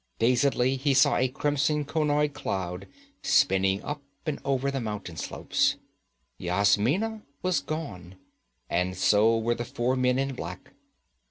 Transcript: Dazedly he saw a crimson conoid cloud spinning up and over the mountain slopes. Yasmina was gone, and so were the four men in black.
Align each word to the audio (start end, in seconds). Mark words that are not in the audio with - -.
Dazedly 0.17 0.77
he 0.77 0.95
saw 0.95 1.17
a 1.17 1.27
crimson 1.27 1.85
conoid 1.85 2.33
cloud 2.33 2.87
spinning 3.21 3.83
up 3.83 4.01
and 4.25 4.39
over 4.43 4.71
the 4.71 4.81
mountain 4.81 5.15
slopes. 5.15 5.75
Yasmina 6.39 7.21
was 7.43 7.59
gone, 7.59 8.15
and 8.67 8.97
so 8.97 9.37
were 9.37 9.53
the 9.53 9.63
four 9.63 9.95
men 9.95 10.17
in 10.17 10.33
black. 10.33 10.71